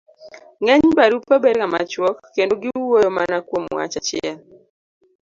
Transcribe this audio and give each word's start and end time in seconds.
ng'eny 0.61 0.85
barupe 0.97 1.35
bet 1.43 1.55
ga 1.61 1.67
machuok 1.73 2.15
kendo 2.35 2.53
giwuoyo 2.61 3.09
mana 3.17 3.35
kuom 3.47 3.63
wach 3.77 3.95
achiel 3.99 4.37